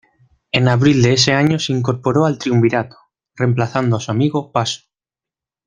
[0.51, 2.97] En abril de ese año se incorporó al Triunvirato,
[3.35, 4.85] reemplazando a su amigo Paso.